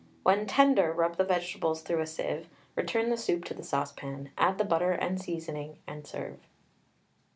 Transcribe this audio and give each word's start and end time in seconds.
When 0.23 0.47
tender, 0.47 0.91
rub 0.91 1.17
the 1.17 1.23
vegetables 1.23 1.83
through 1.83 1.99
a 2.01 2.07
sieve, 2.07 2.49
return 2.75 3.11
the 3.11 3.17
soup 3.17 3.45
to 3.45 3.53
the 3.53 3.61
saucepan, 3.63 4.31
add 4.35 4.57
the 4.57 4.65
butter 4.65 4.93
and 4.93 5.21
seasoning, 5.21 5.77
and 5.85 6.07
serve. 6.07 6.39